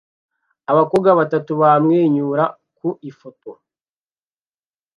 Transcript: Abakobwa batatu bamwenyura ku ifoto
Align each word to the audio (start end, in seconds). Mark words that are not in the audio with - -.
Abakobwa 0.71 1.09
batatu 1.19 1.51
bamwenyura 1.61 2.43
ku 2.77 2.89
ifoto 3.09 3.51